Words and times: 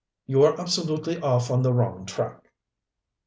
You 0.25 0.41
are 0.45 0.59
absolutely 0.59 1.21
off 1.21 1.51
on 1.51 1.61
the 1.61 1.71
wrong 1.71 2.07
track." 2.07 2.47